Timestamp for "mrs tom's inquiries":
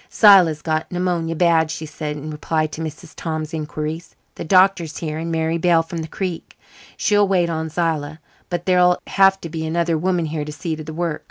2.81-4.15